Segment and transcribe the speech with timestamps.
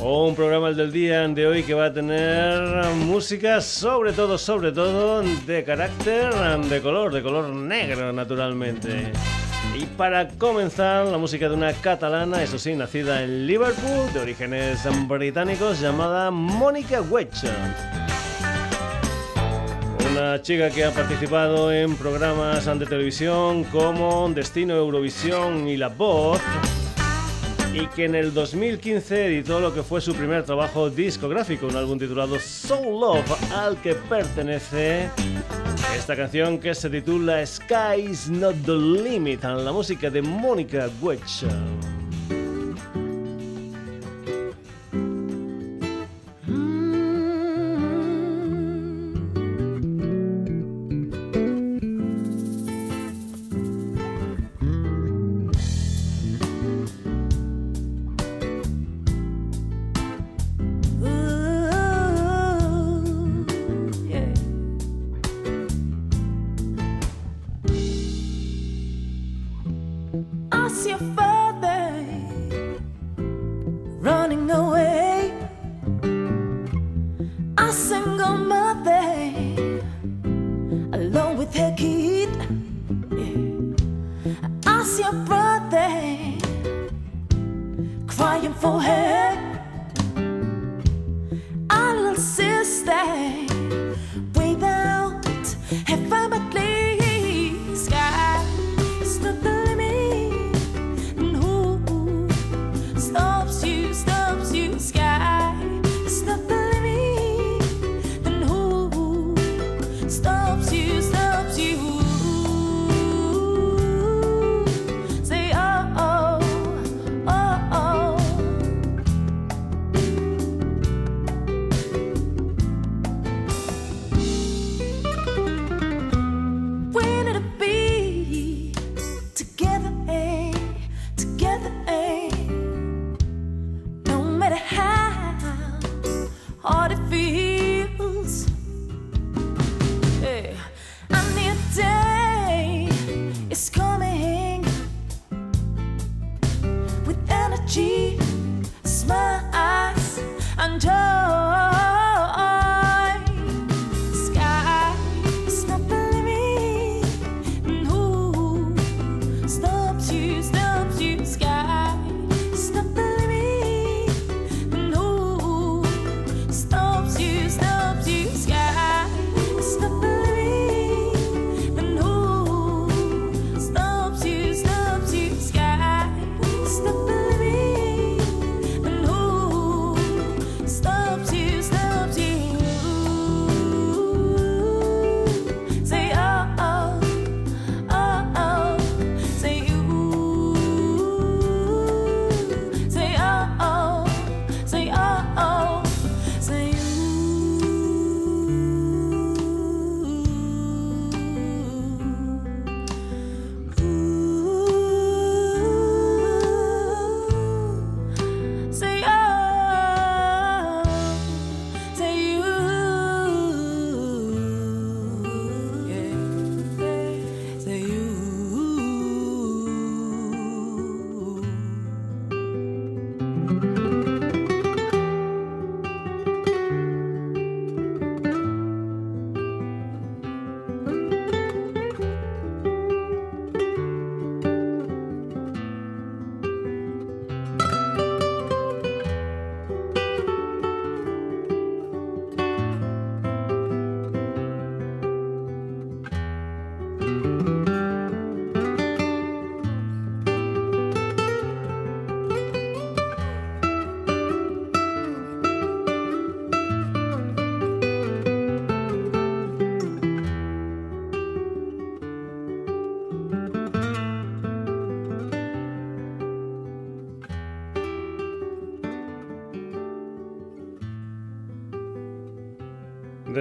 [0.04, 2.60] Un programa el del día de hoy que va a tener
[2.96, 9.12] música sobre todo, sobre todo de carácter, de color, de color negro naturalmente.
[9.76, 14.80] Y para comenzar, la música de una catalana, eso sí, nacida en Liverpool, de orígenes
[15.08, 17.48] británicos, llamada Mónica Wedge.
[20.12, 26.42] Una chica que ha participado en programas de televisión como Destino Eurovisión y La Voz
[27.74, 31.98] y que en el 2015 editó lo que fue su primer trabajo discográfico, un álbum
[31.98, 35.10] titulado Soul Love, al que pertenece
[35.96, 41.46] esta canción que se titula Sky's Not the Limit, la música de Mónica Wedge.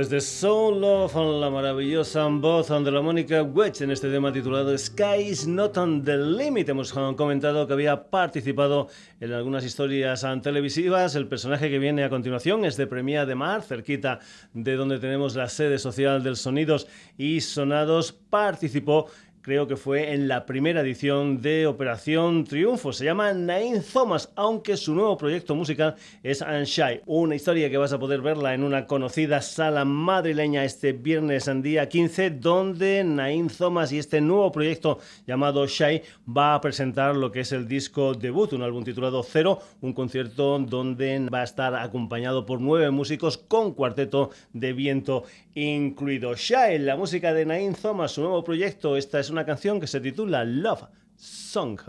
[0.00, 5.28] Desde Soul Love, la maravillosa voz de la Mónica Wedge en este tema titulado Sky
[5.28, 6.70] is not on the limit.
[6.70, 8.88] Hemos comentado que había participado
[9.20, 11.16] en algunas historias televisivas.
[11.16, 14.20] El personaje que viene a continuación es de Premia de Mar, cerquita
[14.54, 16.86] de donde tenemos la sede social del Sonidos
[17.18, 18.12] y Sonados.
[18.12, 19.04] Participó
[19.42, 22.92] creo que fue en la primera edición de Operación Triunfo.
[22.92, 27.92] Se llama Nain Thomas, aunque su nuevo proyecto musical es Unshy, una historia que vas
[27.92, 33.48] a poder verla en una conocida sala madrileña este viernes en día 15, donde Nain
[33.48, 38.14] Thomas y este nuevo proyecto llamado Shy va a presentar lo que es el disco
[38.14, 43.38] debut, un álbum titulado Cero, un concierto donde va a estar acompañado por nueve músicos
[43.38, 45.24] con cuarteto de viento
[45.54, 46.34] incluido.
[46.34, 50.00] Shy, la música de Nain Thomas, su nuevo proyecto, esta es una canción que se
[50.00, 50.84] titula Love
[51.16, 51.80] Song.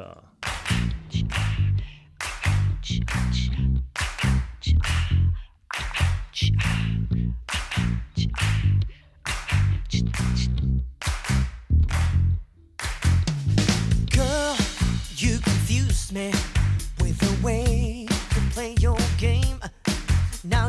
[16.14, 16.30] Me
[17.00, 18.06] with way
[18.52, 19.62] play your game.
[20.44, 20.68] Now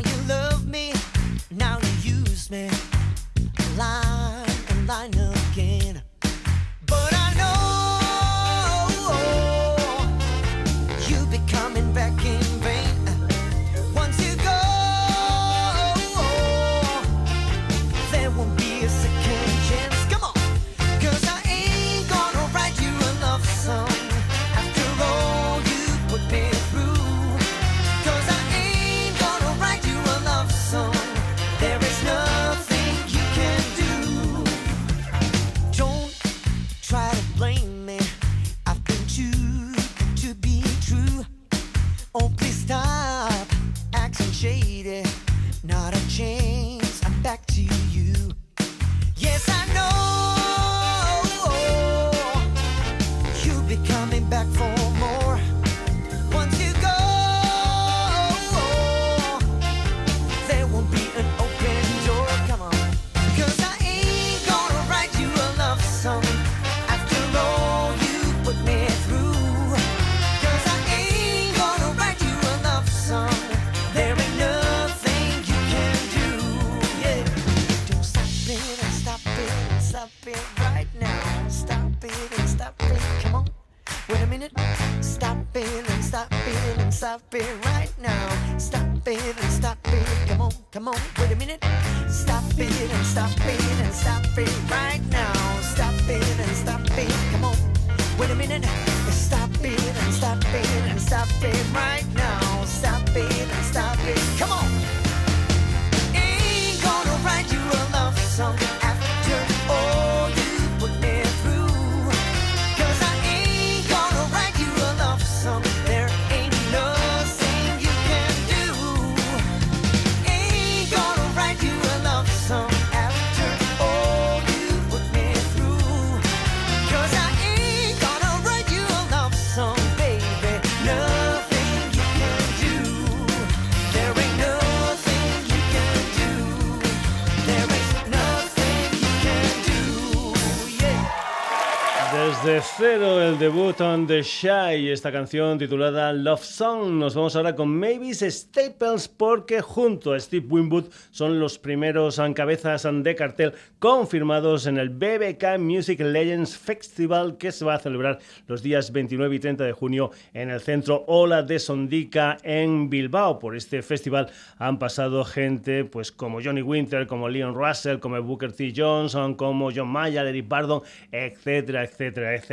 [142.62, 146.92] cero el debut on The Shy, esta canción titulada Love Song.
[146.92, 152.86] Nos vamos ahora con Mavis Staples porque junto a Steve Winwood son los primeros cabezas
[152.92, 158.62] de cartel confirmados en el BBK Music Legends Festival que se va a celebrar los
[158.62, 163.38] días 29 y 30 de junio en el centro Ola de Sondica en Bilbao.
[163.38, 168.52] Por este festival han pasado gente pues como Johnny Winter, como Leon Russell, como Booker
[168.52, 168.72] T.
[168.76, 172.51] Johnson, como John Mayer, Eric Bardon, etcétera, etcétera, etcétera.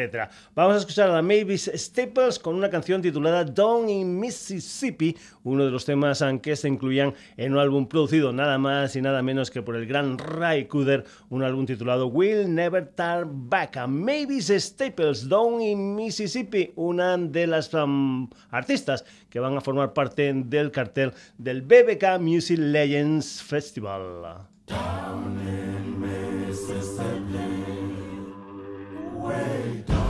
[0.56, 5.72] Vamos a escuchar a Mavis Staples con una canción titulada Down in Mississippi, uno de
[5.72, 9.62] los temas que se incluían en un álbum producido nada más y nada menos que
[9.62, 13.78] por el gran Ray Cooder, un álbum titulado Will Never Turn Back.
[13.78, 19.94] A Mavis Staples, Down in Mississippi, una de las um, artistas que van a formar
[19.94, 24.48] parte del cartel del BBK Music Legends Festival.
[29.30, 30.09] Down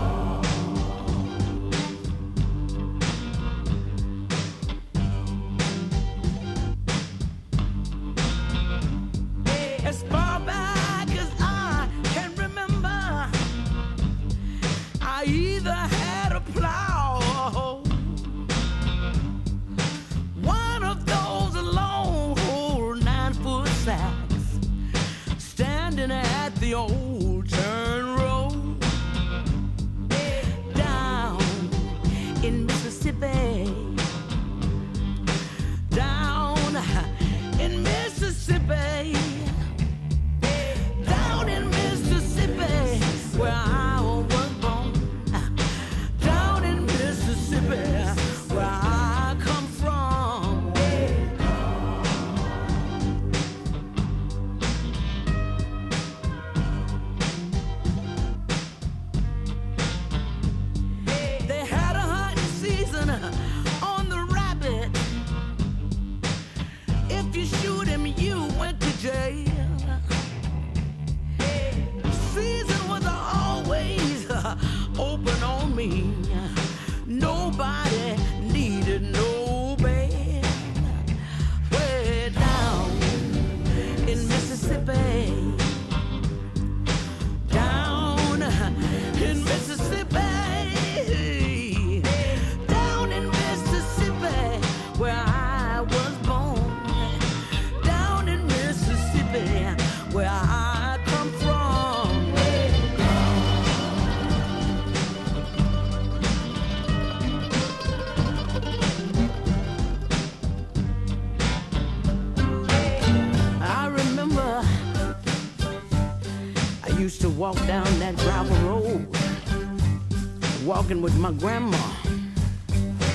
[120.90, 121.78] walking with my grandma.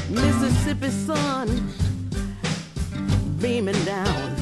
[0.08, 1.48] Mississippi sun
[3.40, 4.36] beaming down.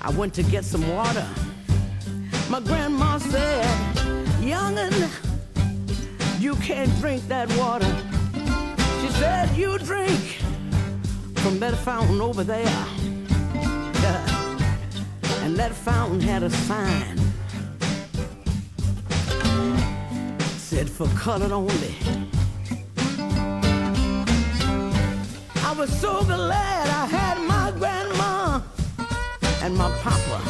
[0.00, 1.26] I went to get some water.
[2.48, 3.66] My grandma said,
[4.40, 5.10] Youngin',
[6.40, 7.92] you can't drink that water.
[9.00, 10.20] She said, You drink
[11.42, 12.64] from that fountain over there.
[15.42, 17.17] and that fountain had a sign.
[20.98, 21.94] For colored only.
[25.64, 28.60] I was so glad I had my grandma
[29.62, 30.42] and my papa.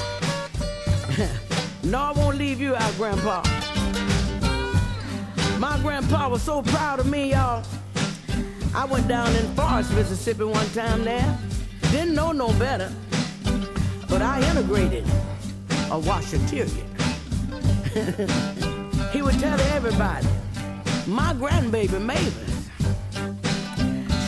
[1.85, 3.43] no, I won't leave you out, Grandpa.
[5.59, 7.63] My grandpa was so proud of me, y'all.
[8.75, 11.39] I went down in Forest, Mississippi one time there.
[11.91, 12.91] Didn't know no better,
[14.09, 15.05] but I integrated
[15.91, 16.87] a washateria.
[19.29, 20.27] would tell everybody,
[21.07, 22.71] my grandbaby Mavis,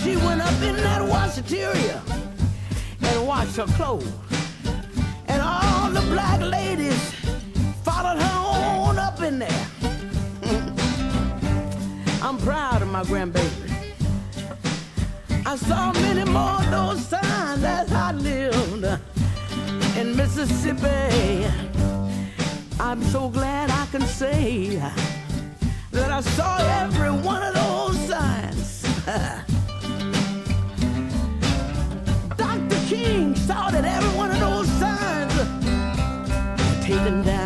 [0.03, 2.03] she went up in that washateria
[3.01, 4.13] and washed her clothes.
[5.27, 7.15] And all the black ladies
[7.83, 9.67] followed her on up in there.
[12.23, 13.71] I'm proud of my grandbaby.
[15.47, 18.85] I saw many more of those signs as I lived
[19.97, 21.70] in Mississippi.
[22.83, 24.77] I'm so glad I can say
[25.93, 28.83] that I saw every one of those signs.
[32.39, 32.81] Dr.
[32.89, 35.35] King saw that every one of those signs
[36.87, 37.40] taken down.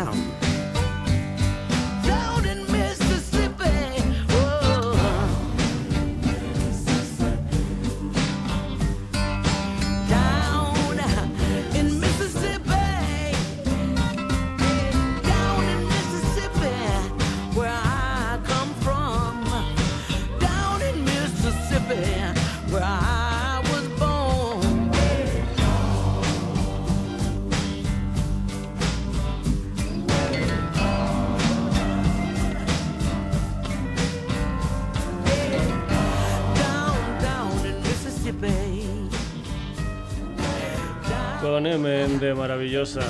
[41.45, 43.01] De maravillosa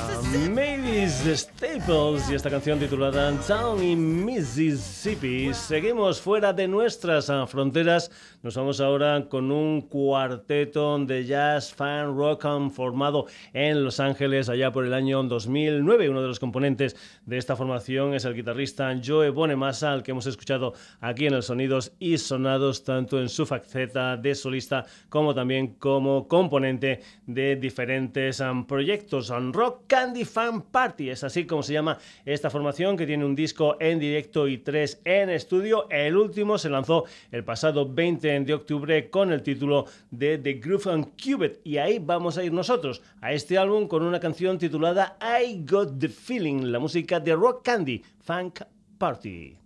[0.50, 5.54] Mavis Staples y esta canción titulada Town in Mississippi.
[5.54, 8.12] Seguimos fuera de nuestras ah, fronteras.
[8.44, 14.70] Nos vamos ahora con un cuarteto de jazz fan rock formado en Los Ángeles allá
[14.70, 16.10] por el año 2009.
[16.10, 20.28] Uno de los componentes de esta formación es el guitarrista Joe Bonemassa, al que hemos
[20.28, 25.76] escuchado aquí en el Sonidos y Sonados, tanto en su faceta de solista como también
[25.76, 29.32] como componente de diferentes ah, proyectos.
[29.52, 33.78] Rock Candy Fan Party es así como se llama esta formación que tiene un disco
[33.80, 35.88] en directo y tres en estudio.
[35.90, 40.92] El último se lanzó el pasado 20 de octubre con el título de The Groove
[40.92, 45.18] and Cubit y ahí vamos a ir nosotros a este álbum con una canción titulada
[45.22, 48.62] I Got the Feeling, la música de Rock Candy Funk
[48.98, 49.65] Party.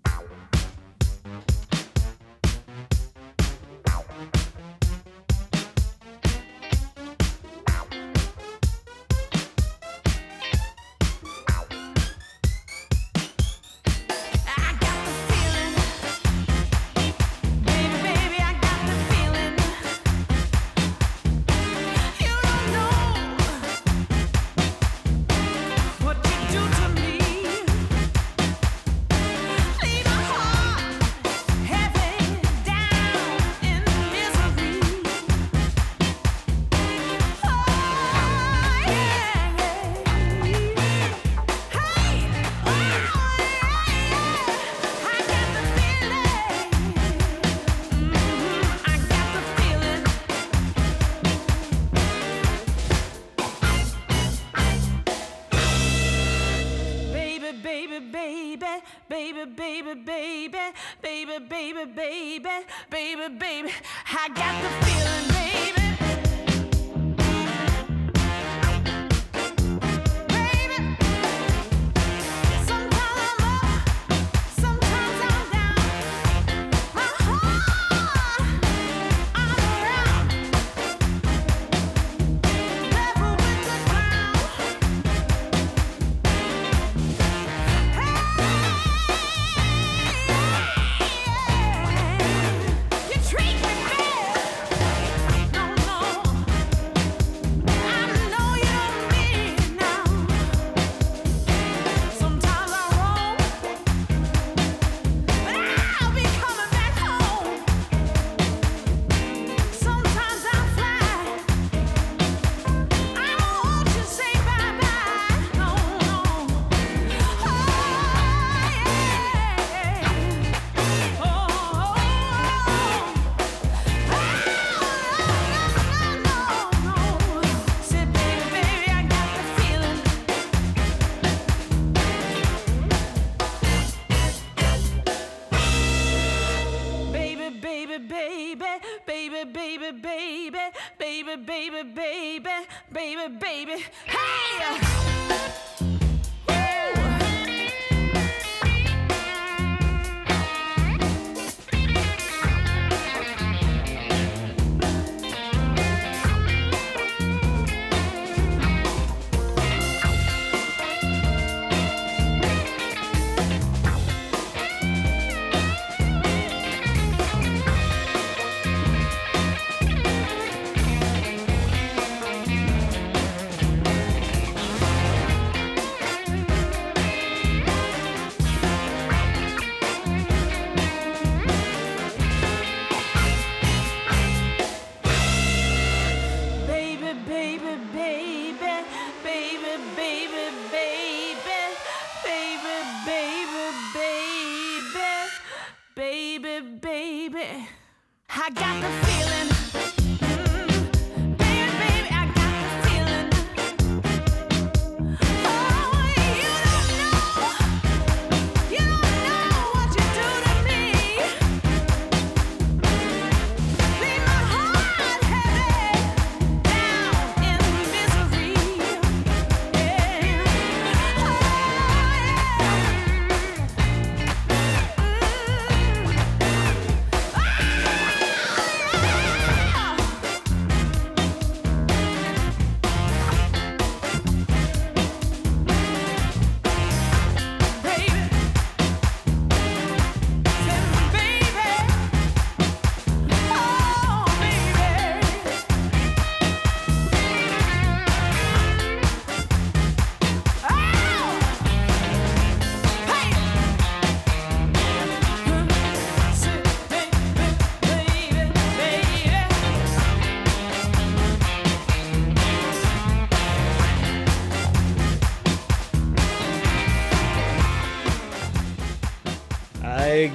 [62.89, 63.71] baby, baby,
[64.05, 64.88] I got the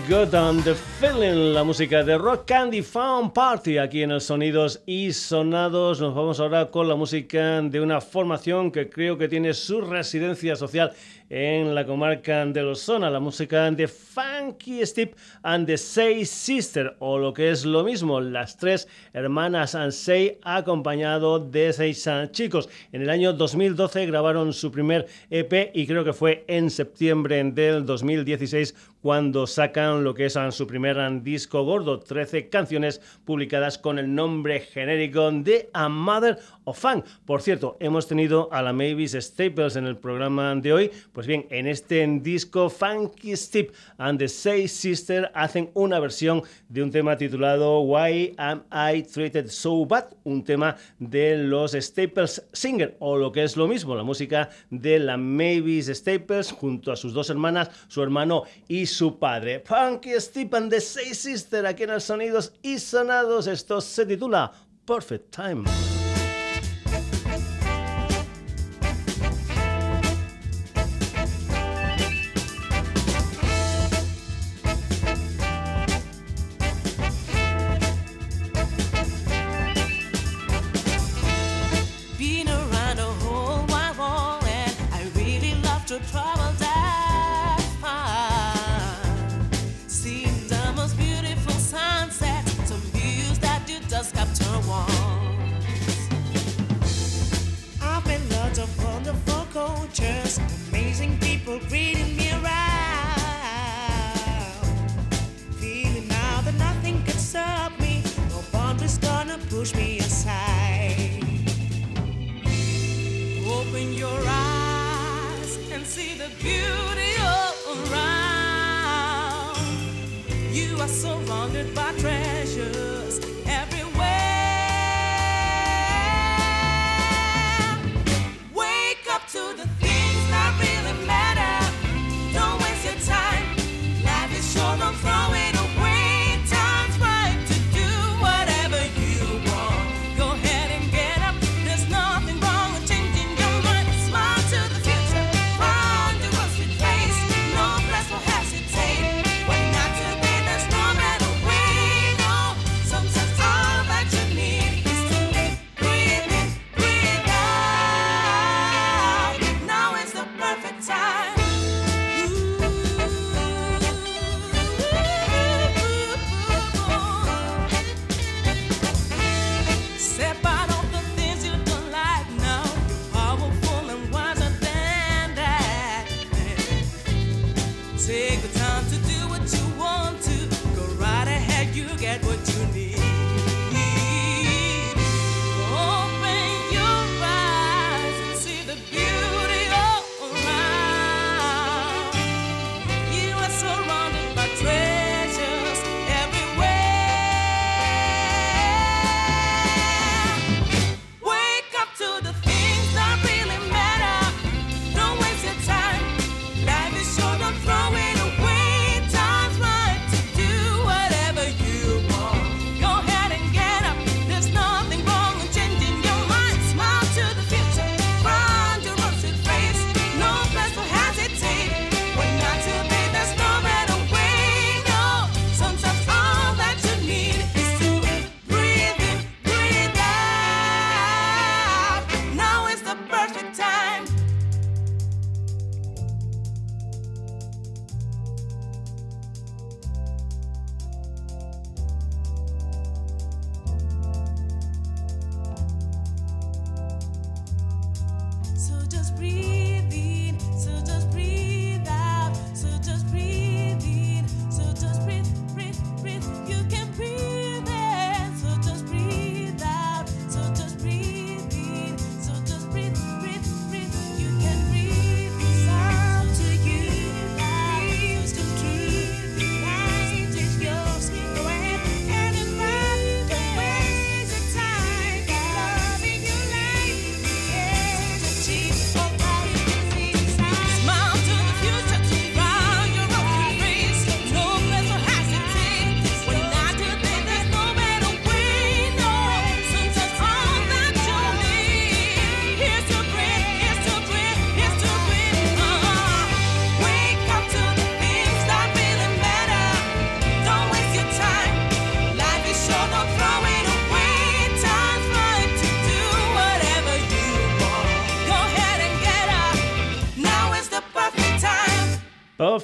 [0.08, 4.82] Got on the Feeling, la música de Rock Candy Found Party aquí en el Sonidos
[4.86, 6.00] y Sonados.
[6.00, 10.56] Nos vamos ahora con la música de una formación que creo que tiene su residencia
[10.56, 10.92] social
[11.30, 17.18] en la comarca de Lozona, la música de Funky Steve and the Say Sister, o
[17.18, 22.68] lo que es lo mismo, las tres hermanas Ansei acompañado de seis chicos.
[22.92, 27.86] En el año 2012 grabaron su primer EP y creo que fue en septiembre del
[27.86, 28.74] 2016
[29.04, 34.60] cuando sacan lo que es su primer disco gordo, 13 canciones publicadas con el nombre
[34.60, 37.04] genérico de A Mother of Funk.
[37.26, 40.90] Por cierto, hemos tenido a la Mavis Staples en el programa de hoy.
[41.12, 46.82] Pues bien, en este disco Funky Steve and the Say Sister hacen una versión de
[46.82, 50.14] un tema titulado Why Am I Treated So Bad?
[50.24, 54.98] Un tema de los Staples Singer, o lo que es lo mismo, la música de
[54.98, 59.62] la Mavis Staples junto a sus dos hermanas, su hermano y su padre.
[59.64, 63.46] Funky Steve and the Say Sister, aquí en el Sonidos y Sonados.
[63.46, 64.52] Esto se titula
[64.86, 65.64] Perfect Time.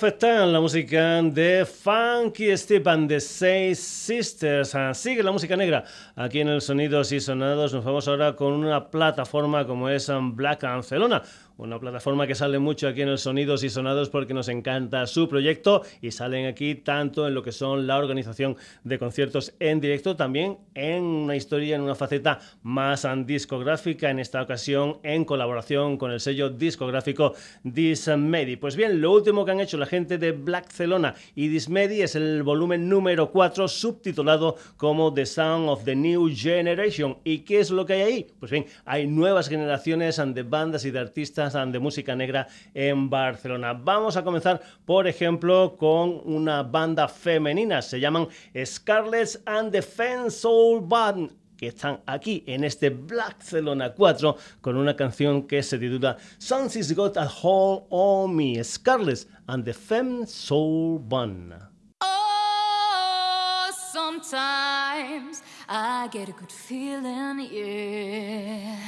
[0.01, 4.75] Perfect la música de Funky Steve and the Seis Sisters.
[4.75, 5.85] Ah, sigue la música negra
[6.17, 7.75] aquí en el Sonidos y Sonados.
[7.75, 11.23] Nos vamos ahora con una plataforma como es Black Barcelona
[11.61, 15.29] una plataforma que sale mucho aquí en el Sonidos y Sonados porque nos encanta su
[15.29, 20.17] proyecto y salen aquí tanto en lo que son la organización de conciertos en directo,
[20.17, 26.11] también en una historia, en una faceta más discográfica, en esta ocasión en colaboración con
[26.13, 28.57] el sello discográfico Dismedi.
[28.57, 32.43] Pues bien, lo último que han hecho la gente de Blackcelona y Dismedi es el
[32.43, 37.19] volumen número 4 subtitulado como The Sound of the New Generation.
[37.25, 38.27] ¿Y qué es lo que hay ahí?
[38.39, 43.73] Pues bien, hay nuevas generaciones de bandas y de artistas de música negra en Barcelona.
[43.73, 47.83] Vamos a comenzar, por ejemplo, con una banda femenina.
[47.83, 48.29] Se llaman
[48.65, 54.97] Scarlett and the Fan Soul Band que están aquí en este Barcelona 4 con una
[54.97, 61.01] canción que se titula Sun's Got a Hold on Me, Scarlett and the Femme Soul
[61.01, 61.53] Band.
[62.01, 68.79] Oh, sometimes I get a good feeling, yeah.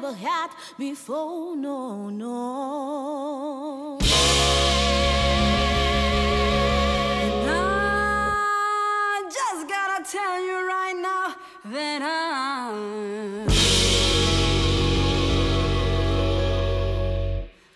[0.00, 3.98] Never had before, no, no.
[7.20, 11.34] And I just gotta tell you right now
[11.72, 13.48] that I'm.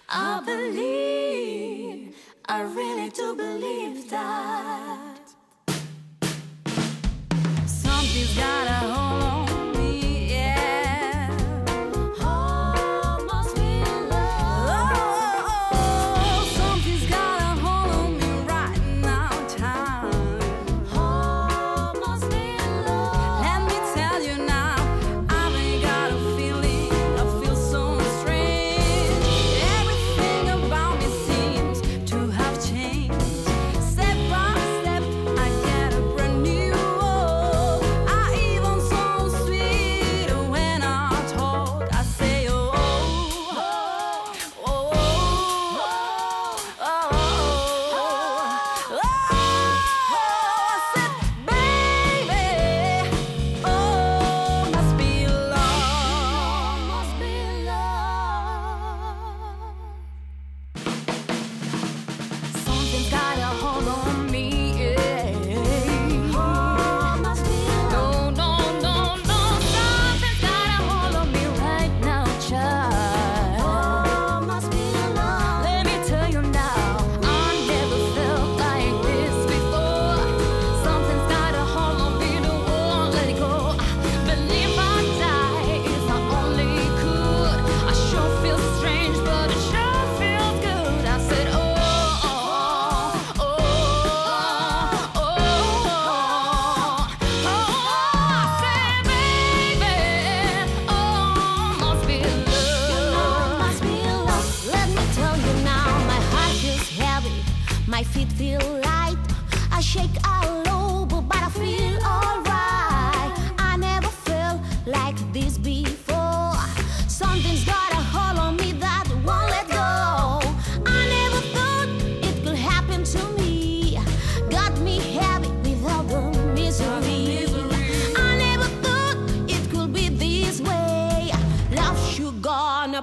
[0.08, 2.14] I believe,
[2.48, 5.18] I really do believe that
[7.66, 8.71] something's gotta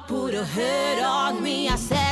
[0.07, 1.69] put a hurt on me.
[1.69, 2.08] I said,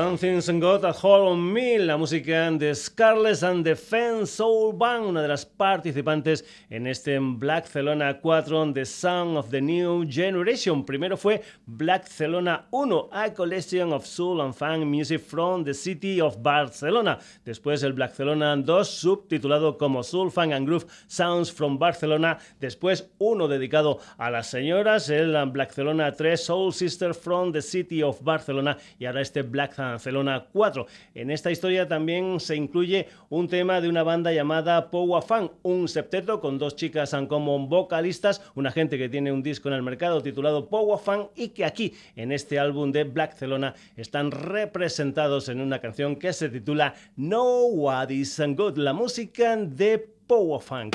[0.00, 5.04] Something's Got a Hold on Me, la música de Scarlett and the Fence Soul Band,
[5.04, 10.86] una de las participantes en este Black Celona 4 The Sound of the New Generation.
[10.86, 16.18] Primero fue Black Celona 1, A Collection of Soul and Funk Music from the City
[16.18, 17.18] of Barcelona.
[17.44, 22.38] Después el Black Celona 2, subtitulado como Soul Funk and Groove Sounds from Barcelona.
[22.58, 28.02] Después uno dedicado a las señoras, el Black Celona 3, Soul Sister from the City
[28.02, 28.78] of Barcelona.
[28.98, 30.86] Y ahora este Black Celona 4.
[31.14, 35.88] En esta historia también se incluye un tema de una banda llamada Powa Fan, un
[35.88, 40.22] septeto con dos chicas como vocalistas, una gente que tiene un disco en el mercado
[40.22, 45.60] titulado Powa Fan y que aquí en este álbum de Black Celona están representados en
[45.60, 50.90] una canción que se titula No What Is Good, la música de Powa Fan.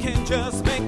[0.00, 0.79] Can just make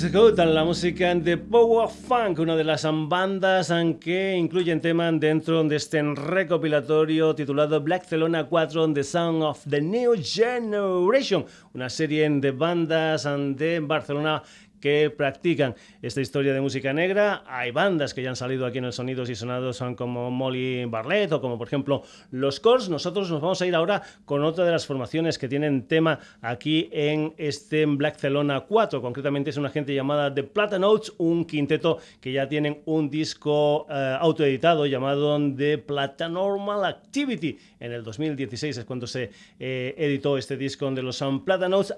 [0.00, 5.62] Nobody's Good, la música de Power Funk, una de las bandas que incluyen temas dentro
[5.64, 12.30] de este recopilatorio titulado Black Celona 4 The Sound of the New Generation, una serie
[12.30, 14.42] de bandas de Barcelona
[14.80, 17.44] que practican esta historia de música negra.
[17.46, 20.86] Hay bandas que ya han salido aquí en el Sonidos y Sonados, son como Molly
[20.86, 22.88] Barlett o como por ejemplo Los Cors.
[22.88, 26.88] Nosotros nos vamos a ir ahora con otra de las formaciones que tienen tema aquí
[26.92, 29.00] en este Black Celona 4.
[29.00, 33.86] Concretamente es una gente llamada The Plata Notes, un quinteto que ya tienen un disco
[33.90, 37.58] eh, autoeditado llamado The Plata Normal Activity.
[37.78, 41.44] En el 2016 es cuando se eh, editó este disco de los Sun.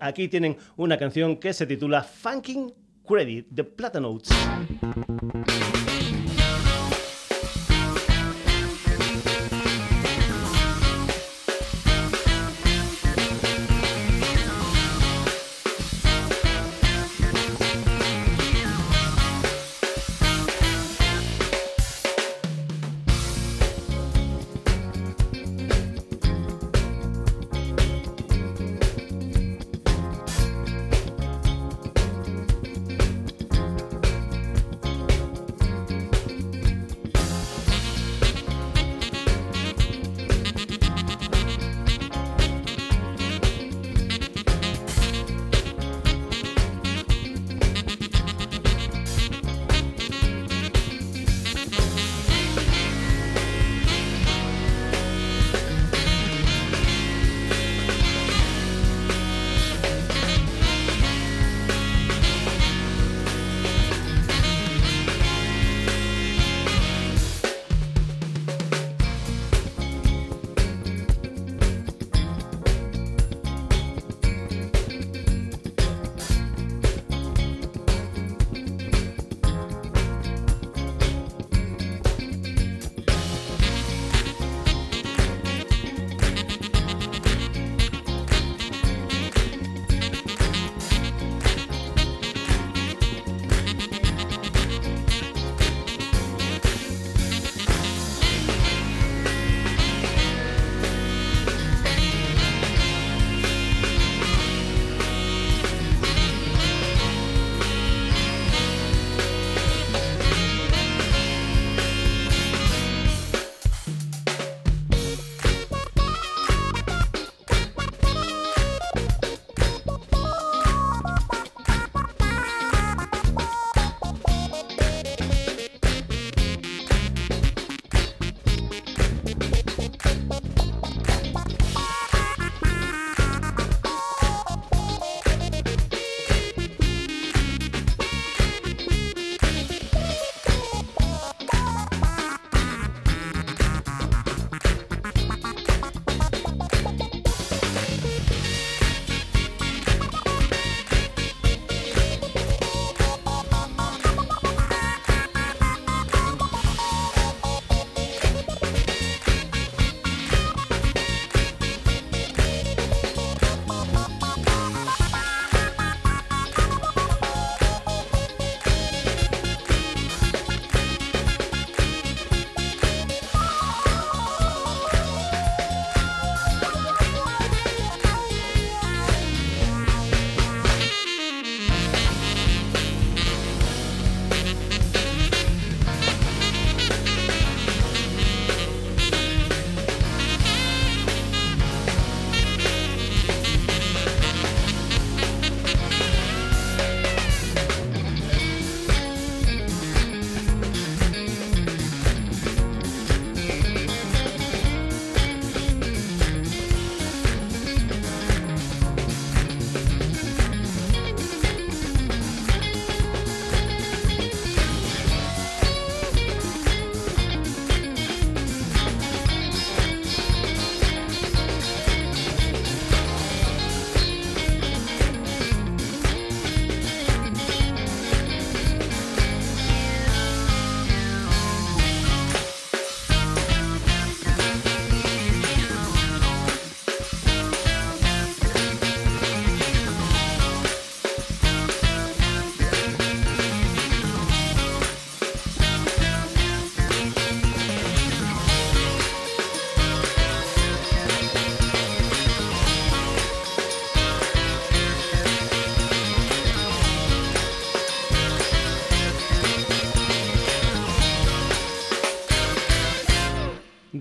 [0.00, 2.71] Aquí tienen una canción que se titula Funking
[3.05, 4.00] Credit, the Plata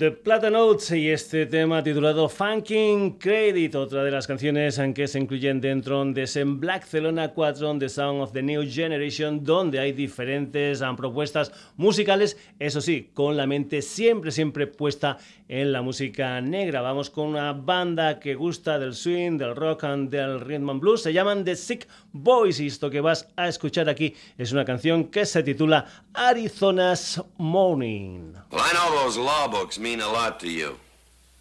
[0.02, 5.07] The Plata Notes y este tema titulado Funking Credit, otra de las canciones en que
[5.07, 9.80] se incluyen dentro de ese Black Celona 4 The Sound of the New Generation, donde
[9.80, 15.17] hay diferentes um, propuestas musicales, eso sí, con la mente siempre, siempre puesta
[15.47, 16.82] en la música negra.
[16.82, 21.01] Vamos con una banda que gusta del swing, del rock and del rhythm and blues,
[21.01, 25.05] se llaman The Sick Boys y esto que vas a escuchar aquí es una canción
[25.05, 28.34] que se titula Arizona's Morning.
[28.51, 30.78] Well, I know those law books mean a lot to you,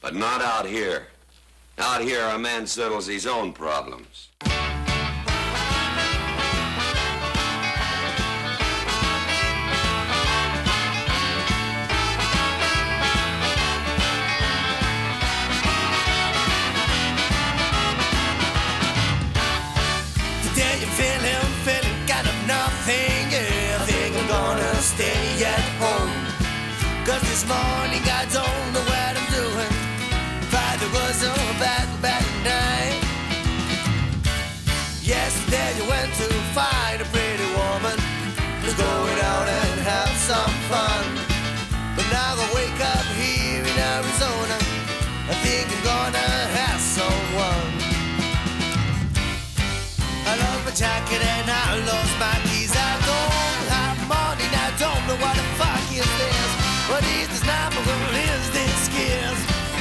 [0.01, 1.09] but not out here.
[1.79, 4.29] Out here, a man settles his own problems.
[20.43, 21.91] Today you're feeling, feeling
[57.01, 57.43] What is this?
[57.47, 58.91] What is this?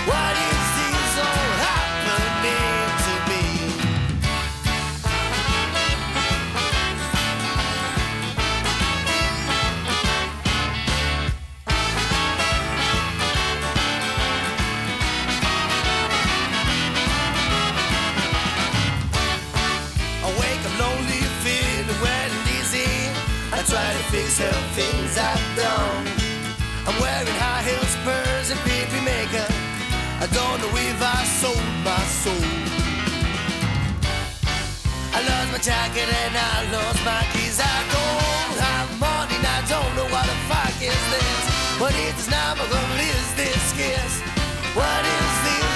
[0.08, 3.46] What is this all happening to me?
[20.24, 22.90] I wake up lonely, feeling wet and dizzy.
[23.52, 25.89] I try to fix the things I've done.
[30.34, 32.46] Don't know if I sold my soul.
[35.16, 37.60] I lost my jacket and I lost my keys.
[37.60, 41.44] I don't have money and I don't know what the fuck is this.
[41.82, 42.64] What is this number?
[42.64, 44.22] What is this kiss?
[44.76, 45.69] What is this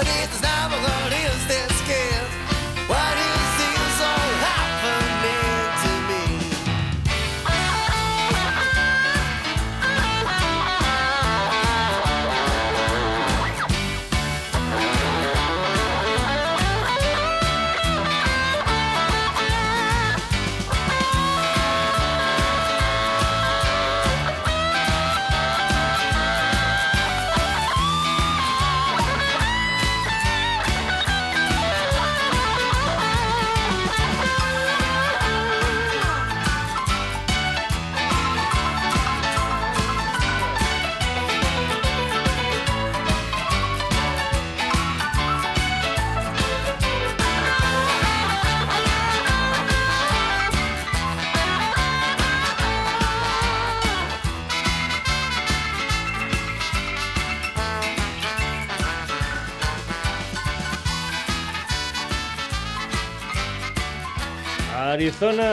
[0.00, 1.19] but it's never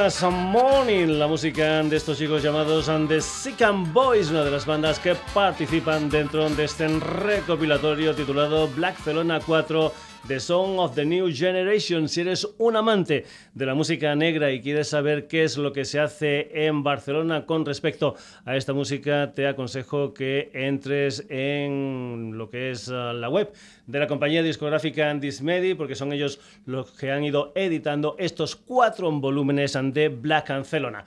[0.07, 3.59] Arizona Morning, la música de estos chicos llamados The Sick
[3.91, 9.91] Boys, una de las bandas que participan dentro de este recopilatorio titulado Black Celona 4
[10.27, 12.09] The Song of the New Generation.
[12.09, 15.85] Si eres un amante de la música negra y quieres saber qué es lo que
[15.85, 18.15] se hace en Barcelona con respecto
[18.45, 23.51] a esta música, te aconsejo que entres en lo que es uh, la web
[23.85, 29.11] de la compañía discográfica Dismedi, porque son ellos los que han ido editando estos cuatro
[29.11, 31.05] volúmenes de Black Celona.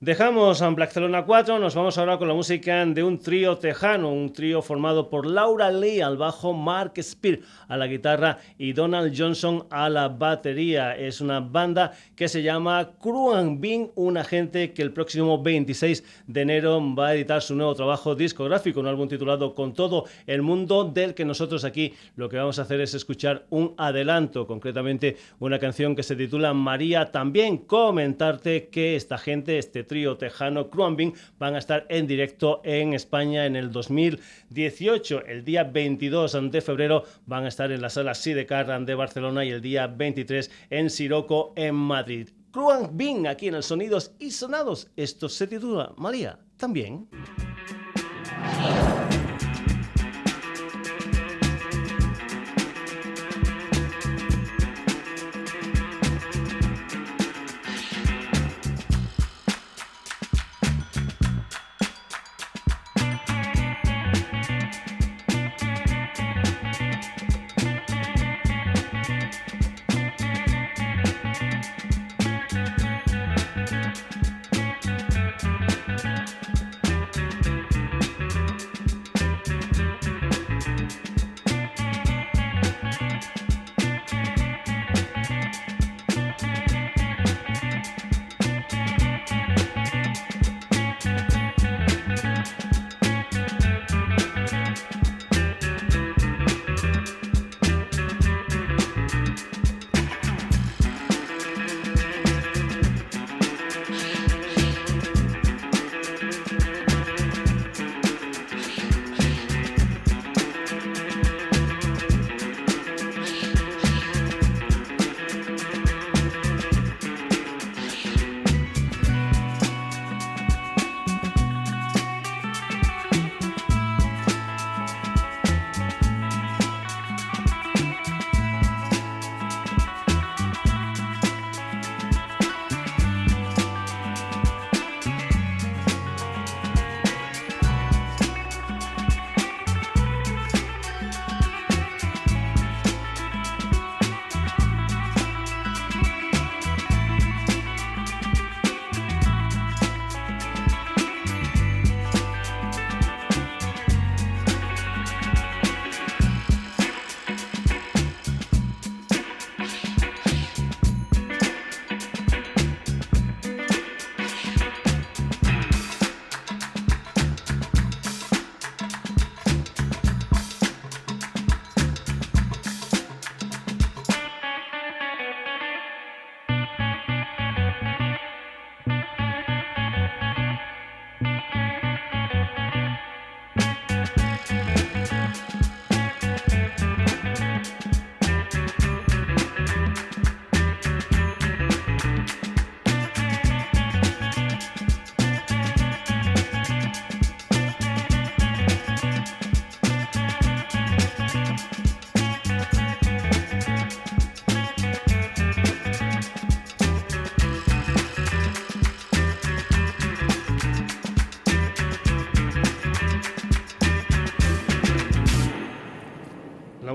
[0.00, 4.32] Dejamos a Barcelona 4, nos vamos ahora con la música de un trío tejano, un
[4.32, 9.66] trío formado por Laura Lee al bajo, Mark Spear a la guitarra y Donald Johnson
[9.70, 10.96] a la batería.
[10.96, 16.42] Es una banda que se llama Cruan Bean, una gente que el próximo 26 de
[16.42, 20.84] enero va a editar su nuevo trabajo discográfico, un álbum titulado Con todo el mundo,
[20.84, 25.58] del que nosotros aquí lo que vamos a hacer es escuchar un adelanto, concretamente una
[25.58, 27.10] canción que se titula María.
[27.10, 32.94] También comentarte que esta gente, este trío tejano Cruambing van a estar en directo en
[32.94, 35.24] España en el 2018.
[35.26, 39.50] El día 22 de febrero van a estar en la sala Sidecar de Barcelona y
[39.50, 42.28] el día 23 en Siroco en Madrid.
[42.52, 44.88] Cruambing aquí en el Sonidos y Sonados.
[44.96, 47.08] Esto se titula María también.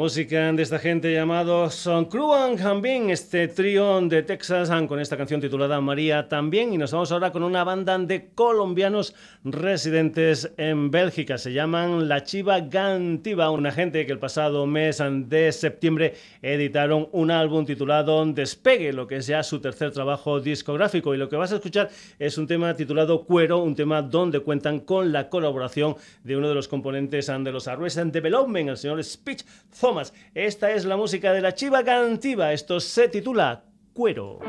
[0.03, 5.39] Música de esta gente llamados Son Cruan Hambin, este trío de Texas, con esta canción
[5.39, 6.73] titulada María también.
[6.73, 11.37] Y nos vamos ahora con una banda de colombianos residentes en Bélgica.
[11.37, 17.31] Se llaman La Chiva Gantiva, una gente que el pasado mes de septiembre editaron un
[17.31, 21.15] álbum titulado Despegue, lo que es ya su tercer trabajo discográfico.
[21.15, 21.89] Y lo que vas a escuchar
[22.19, 25.95] es un tema titulado Cuero, un tema donde cuentan con la colaboración
[26.25, 29.45] de uno de los componentes de los Arrested Development, el señor Speech
[29.79, 29.92] Thomas.
[30.33, 32.51] Esta es la música de la Chiva Cantiva.
[32.51, 34.39] Esto se titula Cuero.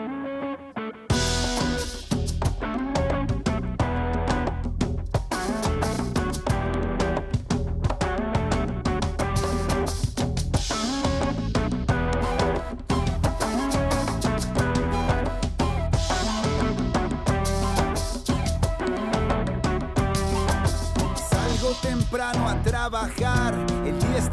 [21.82, 23.54] temprano a trabajar.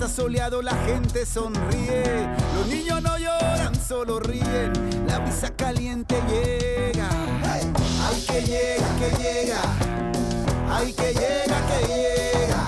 [0.02, 2.28] Está soleado, la gente sonríe.
[2.56, 4.74] Los niños no lloran, solo ríen.
[5.06, 7.08] La brisa caliente llega.
[7.44, 7.72] Ay,
[8.28, 9.62] que llega, que llega.
[10.72, 12.62] Ay, que llega, que llega.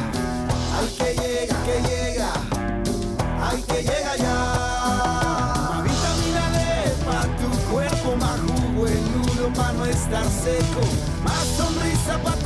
[0.77, 2.31] Ay, que llega, que llega.
[3.41, 4.35] Ay, que llega ya.
[5.69, 10.81] Más vitamina D pa' tu cuerpo, más jugo el nudo pa' no estar seco.
[11.23, 11.47] Más
[11.81, 12.42] Reza pa'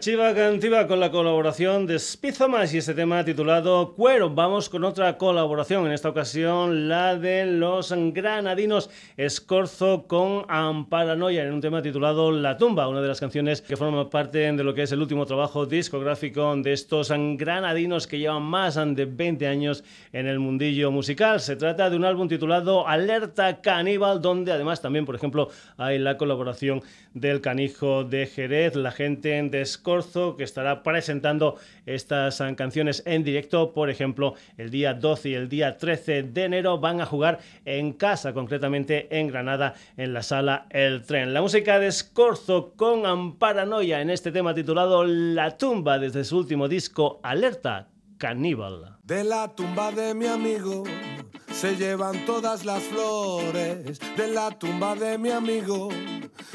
[0.00, 4.30] chiva cantiva con la colaboración de Spizomas y este tema titulado Cuero.
[4.30, 8.88] Vamos con otra colaboración, en esta ocasión la de los granadinos
[9.18, 14.08] Escorzo con Amparanoia en un tema titulado La tumba, una de las canciones que forman
[14.08, 18.76] parte de lo que es el último trabajo discográfico de estos granadinos que llevan más
[18.76, 19.84] de 20 años
[20.14, 21.40] en el mundillo musical.
[21.40, 26.16] Se trata de un álbum titulado Alerta Caníbal, donde además también, por ejemplo, hay la
[26.16, 26.82] colaboración
[27.12, 29.89] del canijo de Jerez, la gente de Escorzo,
[30.36, 33.72] que estará presentando estas canciones en directo.
[33.72, 37.92] Por ejemplo, el día 12 y el día 13 de enero van a jugar en
[37.92, 41.34] casa, concretamente en Granada, en la sala El Tren.
[41.34, 46.68] La música de Escorzo con Amparanoia en este tema titulado La tumba desde su último
[46.68, 47.88] disco Alerta
[48.20, 50.84] De la tumba de mi amigo
[51.50, 53.98] se llevan todas las flores.
[54.14, 55.88] De la tumba de mi amigo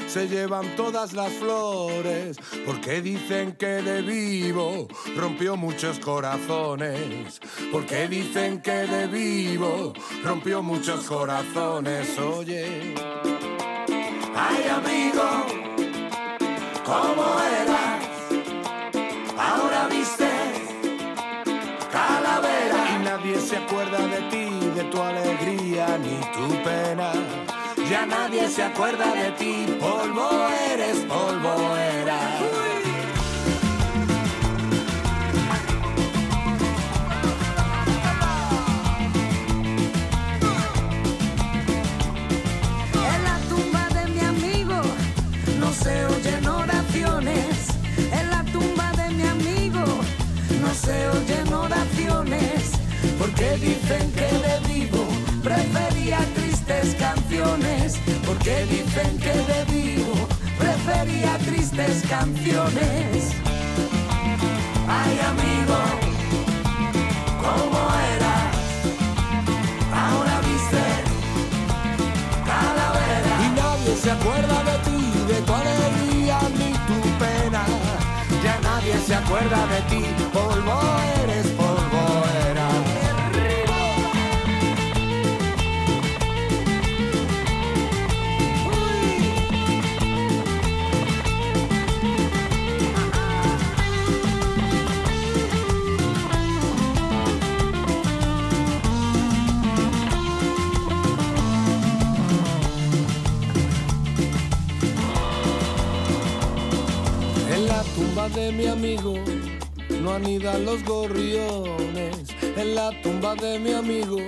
[0.06, 2.36] se llevan todas las flores.
[2.64, 4.86] Porque dicen que de vivo
[5.16, 7.40] rompió muchos corazones.
[7.72, 9.92] Porque dicen que de vivo
[10.22, 12.16] rompió muchos corazones.
[12.20, 12.94] Oye,
[14.36, 15.46] ay amigo,
[16.84, 18.04] ¿cómo eras?
[19.36, 20.25] Ahora viste
[23.76, 27.12] acuerda de ti, de tu alegría ni tu pena.
[27.90, 32.42] Ya nadie se acuerda de ti, polvo eres, polvo eras.
[45.82, 47.68] Se oyen oraciones.
[48.10, 49.84] En la tumba de mi amigo
[50.60, 51.45] no se oyen.
[53.26, 55.04] Porque dicen que de vivo
[55.42, 57.98] prefería tristes canciones.
[58.24, 60.14] Porque dicen que de vivo
[60.56, 63.32] prefería tristes canciones.
[64.86, 65.76] Ay amigo,
[67.42, 67.80] ¿cómo
[68.14, 68.54] eras?
[69.92, 70.84] Ahora viste
[72.46, 73.32] calavera.
[73.44, 77.64] Y nadie se acuerda de ti, de tu alegría ni tu pena.
[78.44, 81.15] Ya nadie se acuerda de ti, polvo
[108.36, 109.14] de mi amigo
[110.02, 112.28] no anidan los gorriones.
[112.56, 114.18] En la tumba de mi amigo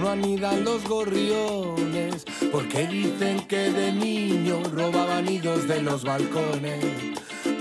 [0.00, 2.24] no anidan los gorriones.
[2.50, 6.84] Porque dicen que de niño robaban nidos de los balcones.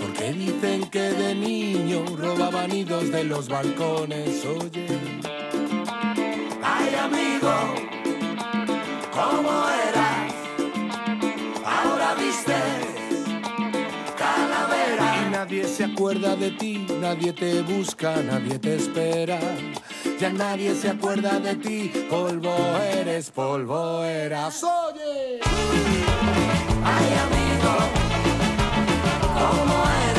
[0.01, 4.43] Porque dicen que de niño robaban nidos de los balcones.
[4.45, 4.87] Oye.
[6.63, 7.53] Ay amigo,
[9.13, 9.51] ¿cómo
[9.87, 10.08] eras?
[15.49, 19.39] Nadie se acuerda de ti, nadie te busca, nadie te espera.
[20.19, 22.55] Ya nadie se acuerda de ti, polvo
[22.93, 24.63] eres, polvo eras.
[24.63, 25.39] Oye.
[26.83, 27.73] Ay amigo,
[29.33, 30.18] ¿cómo eras?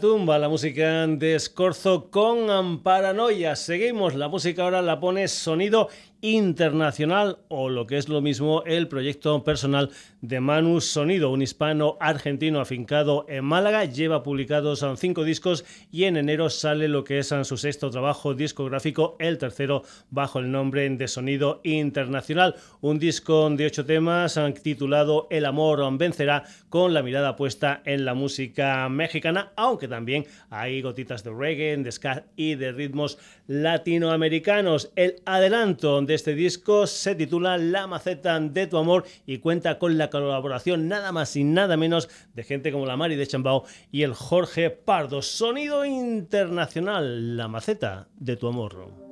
[0.00, 3.54] Tumba, la música de Scorzo con Paranoia.
[3.54, 5.90] Seguimos, la música ahora la pone sonido
[6.22, 9.90] internacional o lo que es lo mismo el proyecto personal
[10.20, 16.04] de Manu Sonido, un hispano argentino afincado en Málaga, lleva publicados um, cinco discos y
[16.04, 20.50] en enero sale lo que es um, su sexto trabajo discográfico, el tercero bajo el
[20.50, 26.92] nombre de Sonido Internacional, un disco de ocho temas um, titulado El amor vencerá con
[26.92, 32.24] la mirada puesta en la música mexicana, aunque también hay gotitas de reggae, de ska
[32.36, 34.92] y de ritmos latinoamericanos.
[34.96, 39.98] El adelanto de este disco se titula La maceta de tu amor y cuenta con
[39.98, 44.02] la colaboración nada más y nada menos de gente como la Mari de Chambao y
[44.02, 45.22] el Jorge Pardo.
[45.22, 49.09] Sonido internacional, La maceta de tu amor.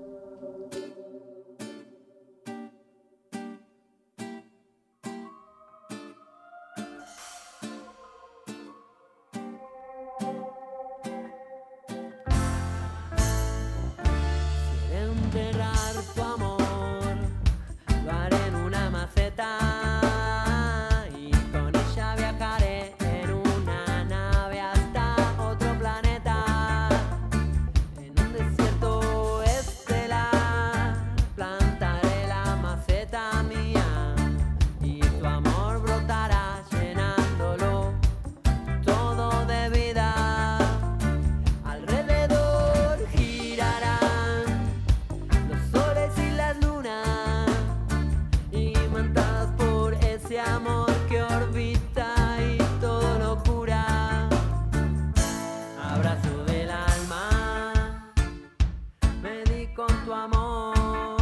[60.04, 61.17] tu amor.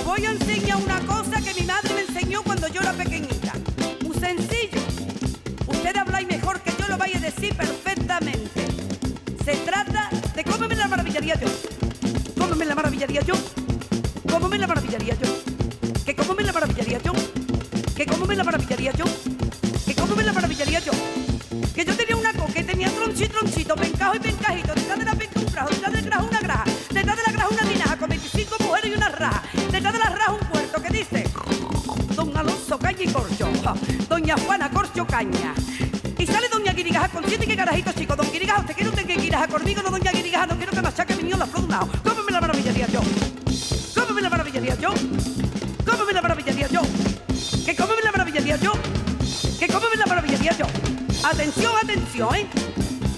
[0.06, 3.73] Voy a enseñar una cosa que mi madre me enseñó cuando yo era pequeñita.
[4.24, 4.80] Sencillo.
[5.68, 8.68] Usted habláis mejor que yo lo vaya a decir perfectamente.
[9.44, 11.48] Se trata de cómo me la maravillaría yo.
[12.38, 13.34] ¿Cómo me la maravillaría yo?
[14.32, 15.28] ¿Cómo me la maravillaría yo?
[16.06, 17.12] ¿Que cómo me la maravillaría yo?
[17.98, 19.04] ¿Que cómo me la maravillaría yo?
[19.86, 20.94] ¿Que cómo me la maravillaría yo?
[21.76, 25.16] Que yo tenía una co que tenía tronchito, tronchito, pencajo y pencajito, detrás de la
[25.16, 28.10] penca un trajo, detrás del grajo una graja, detrás de la graja una tinaja con
[28.10, 29.44] 25 mujeres y una raja,
[29.74, 31.24] detrás de la raja un puerto que dice
[32.16, 33.50] Don Alonso Caña y Corcho,
[34.08, 35.56] Doña Juana Corcho Caña.
[36.20, 38.16] Y sale Doña Guirigaja con siete que carajito chico.
[38.16, 39.82] Don Guirigaja, ¿usted quiere usted que Guirigaja conmigo?
[39.82, 41.66] No, Doña Guirigaja, no quiero que machaque mi niño la flor
[42.04, 43.02] ¿Cómo me la maravillaría yo?
[43.96, 44.94] ¿Cómo me la maravillaría yo?
[45.86, 46.82] ¿Cómo me la maravillaría yo?
[47.66, 48.74] ¿Que cómo me la maravillaría yo?
[49.60, 50.66] ¿Que cómo me la maravillaría yo?
[51.28, 52.48] Atención, atención, ¿eh?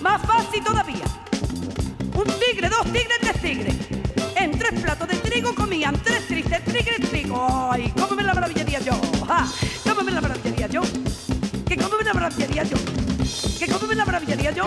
[0.01, 1.05] Más fácil todavía.
[2.13, 4.04] Un tigre, dos tigres, tres tigres.
[4.45, 7.47] En tres platos de trigo comían tres tristes tigres trigo.
[7.71, 7.91] ¡Ay!
[7.99, 8.91] ¿Cómo me la maravillaría yo?
[9.27, 9.47] ¡Ja!
[9.83, 10.81] ¿Cómo me la maravillaría yo?
[11.67, 12.77] ¿Que cómo me la maravillaría yo?
[13.57, 14.65] ¿Que cómo me la maravillaría yo?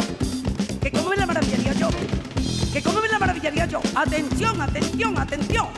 [0.82, 1.90] ¿Que cómo me la maravillaría yo?
[2.72, 3.80] ¿Que cómo me la maravillaría yo?
[3.94, 5.68] Atención, atención, atención.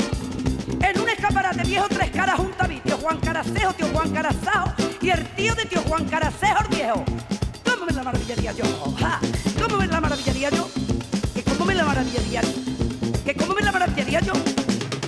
[0.81, 4.73] En un escaparate viejo, tres caras junto a mí, tío Juan Caracejo, tío Juan Carazajo
[5.03, 7.05] y el tío de tío Juan Caracejo el viejo.
[7.67, 8.65] ¿Cómo me la maravillaría yo?
[8.99, 9.21] ¡Ja!
[9.63, 10.71] ¿Cómo me la maravillaría yo?
[11.35, 12.70] ¿Que cómo me la maravillaría yo?
[13.25, 14.33] ¿Que cómo me la maravillaría yo?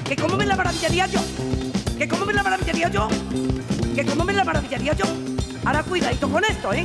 [0.07, 1.21] ¿Que cómo me la maravillaría yo?
[1.99, 3.09] ¿Que cómo me la maravillaría yo?
[3.95, 5.05] ¿Que cómo me la maravillaría yo?
[5.65, 6.85] Ahora cuidadito con esto, ¿eh?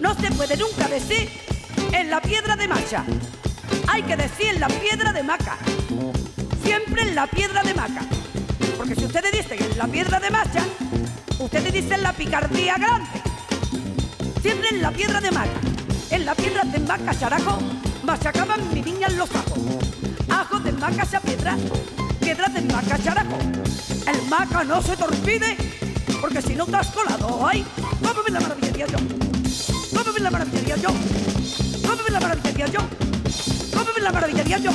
[0.00, 1.30] No se puede nunca decir
[1.92, 3.04] en la piedra de macha.
[3.88, 5.56] Hay que decir en la piedra de maca.
[6.64, 8.02] Siempre en la piedra de maca.
[8.76, 10.64] Porque si ustedes dicen en la piedra de macha,
[11.38, 13.22] ustedes dicen la picardía grande.
[14.40, 15.60] Siempre en la piedra de maca.
[16.10, 17.58] En la piedra de maca, characo,
[18.02, 19.58] machacaban mi niña los ajos.
[20.28, 21.56] Ajos de maca piedra,
[22.20, 23.36] piedra de maca, characo.
[24.06, 25.56] El maca no se torpide
[26.20, 27.64] porque si no te has colado, ¡ay!
[28.02, 28.98] ¿Cómo me la maravillaría yo?
[29.96, 30.88] ¿Cómo me la maravillaría yo?
[31.82, 32.80] ¿Cómo me la maravillaría yo?
[33.72, 34.70] ¿Cómo me la maravillaría yo?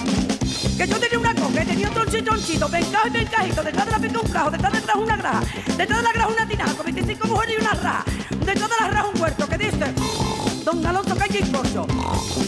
[0.77, 3.99] Que yo tenía una coca, tenía un tronchito, tronchito, pencajo y pencajito, detrás de la
[3.99, 5.41] penca un grajo, detrás de la una graja,
[5.77, 8.87] detrás de la graja una tinaja, con 25 mujeres y una raja, detrás de la
[8.89, 10.26] raja un huerto, que dice
[10.67, 11.87] Don Alonso Caña y Corcho,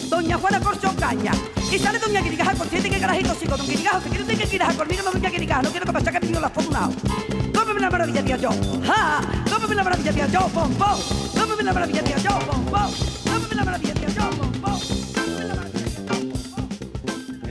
[0.10, 1.32] Doña Juana Corcho Caña,
[1.72, 4.74] y sale Doña Guirigaja con siete que carajito sigo, Don Guirigaja, ¿te quiero que Guirigaja
[4.74, 5.04] conmigo?
[5.04, 8.36] No, Doña Guirigaja, no quiero que machaque mi niño las un ¿Cómo me la maravillaría
[8.36, 8.50] yo?
[8.86, 9.22] ¡Ja!
[9.50, 10.40] ¿Cómo me la maravillaría yo?
[10.50, 11.00] ¡Pom, pom!
[11.34, 12.40] ¿Cómo me la maravillaría yo?
[12.40, 12.92] ¡Pom, pom!
[13.24, 14.30] ¿Cómo me la maravillaría yo?
[14.32, 14.49] ¡Pom,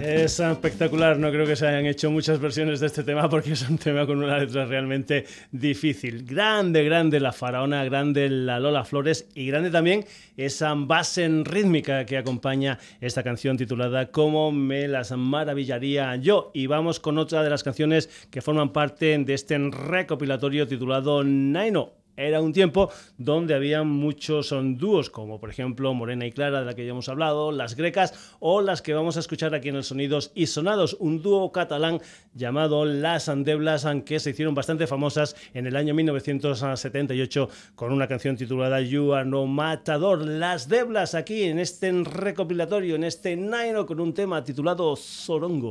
[0.09, 3.69] Es espectacular, no creo que se hayan hecho muchas versiones de este tema porque es
[3.69, 6.25] un tema con una letra realmente difícil.
[6.25, 10.07] Grande, grande la faraona, grande la Lola Flores y grande también
[10.39, 16.53] esa base rítmica que acompaña esta canción titulada Cómo me las maravillaría yo.
[16.55, 21.98] Y vamos con otra de las canciones que forman parte de este recopilatorio titulado Naino
[22.19, 26.67] Era un tiempo donde había muchos son dúos, como por ejemplo Morena y Clara, de
[26.67, 29.77] la que ya hemos hablado, Las Grecas o las que vamos a escuchar aquí en
[29.77, 32.01] el Sonidos y Sonados, un dúo catalán
[32.35, 38.37] llamado Las Andeblas, que se hicieron bastante famosas en el año 1978 con una canción
[38.37, 40.27] titulada You Are No Matador.
[40.27, 45.71] Las Deblas aquí en este recopilatorio, en este Naino, con un tema titulado Sorongo.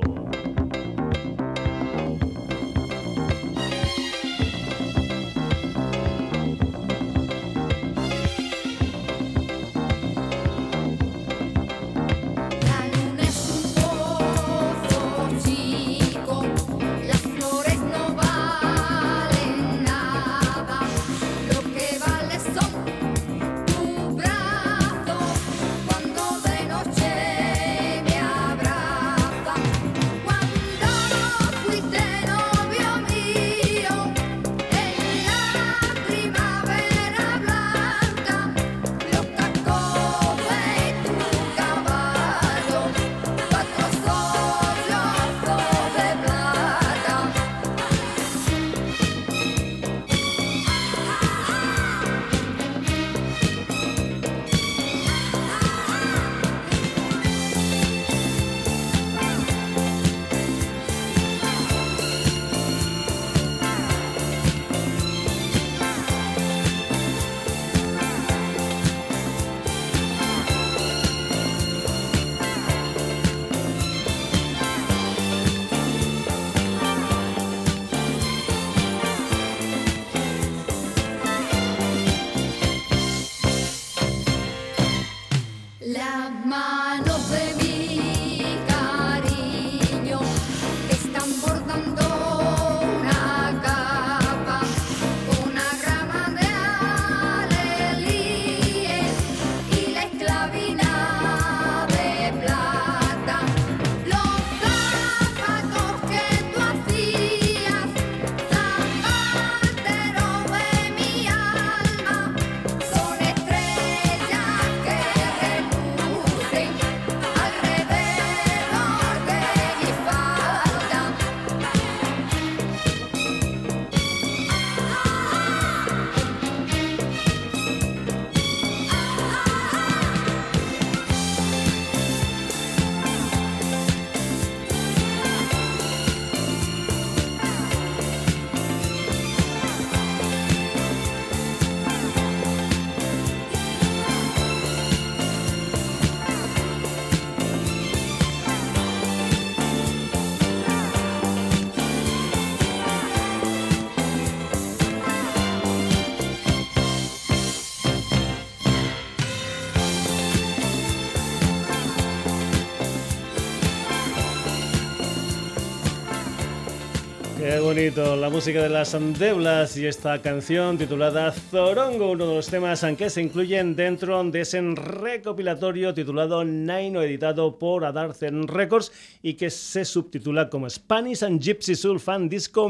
[167.77, 173.11] La música de las Andeblas y esta canción titulada Zorongo, uno de los temas que
[173.11, 178.91] se incluyen dentro de ese recopilatorio titulado Naino, editado por Adarcen Records
[179.21, 182.67] y que se subtitula como Spanish and Gypsy Soul Fan Disco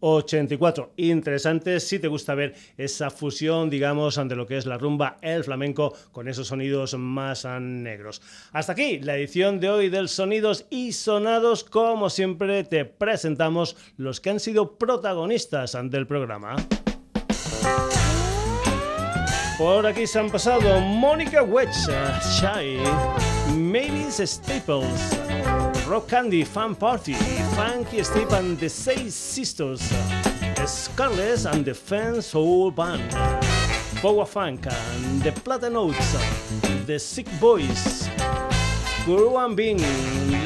[0.00, 0.88] 1974-1984.
[0.96, 5.44] Interesante si te gusta ver esa fusión, digamos, de lo que es la rumba, el
[5.44, 8.22] flamenco, con esos sonidos más negros.
[8.52, 11.64] Hasta aquí la edición de hoy del Sonidos y Sonados.
[11.64, 16.56] Como siempre, te presentamos los que han sido protagonistas del programa.
[19.60, 21.90] Por aquí se han pasado Mónica Wedge,
[22.40, 22.78] Shy,
[23.54, 25.20] Mavis Staples,
[25.90, 27.14] Rock Candy Fan Party,
[27.56, 29.80] Funky Steve and the Six Sisters,
[30.64, 33.10] Scarlett and the Fan Soul Band,
[33.96, 36.16] Power Funk and the Plata Notes,
[36.86, 38.08] The Sick Boys,
[39.10, 39.80] Guru and Bing,